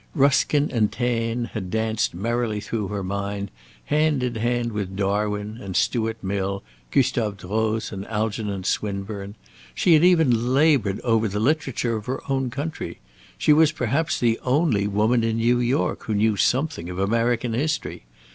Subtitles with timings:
[0.15, 3.51] Ruskin and Taine had danced merrily through her mind,
[3.85, 9.35] hand in hand with Darwin and Stuart Mill, Gustave Droz and Algernon Swinburne.
[9.75, 12.97] She had even laboured over the literature of her own country.
[13.37, 18.05] She was perhaps, the only woman in New York who knew something of American history.